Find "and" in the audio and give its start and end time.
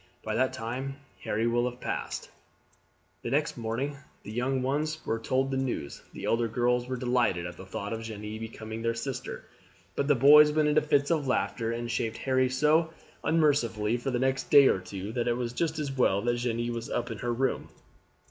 11.71-11.87